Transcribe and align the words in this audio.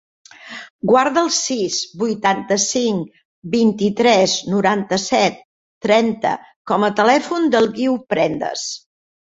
Guarda 0.91 1.19
el 1.25 1.27
sis, 1.39 1.77
vuitanta-cinc, 2.03 3.21
vint-i-tres, 3.57 4.35
noranta-set, 4.55 5.41
trenta 5.89 6.37
com 6.73 6.91
a 6.91 6.95
telèfon 7.03 7.51
del 7.57 7.73
Guiu 7.79 8.03
Prendes. 8.15 8.69